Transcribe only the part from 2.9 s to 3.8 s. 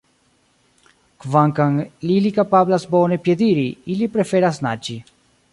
bone piediri,